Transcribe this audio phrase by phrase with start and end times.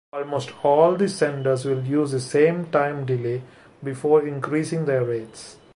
[0.11, 3.43] Almost all the senders will use the same time delay
[3.83, 5.57] before increasing their rates.